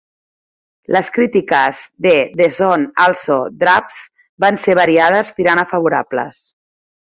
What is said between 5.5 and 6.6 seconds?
a favorables.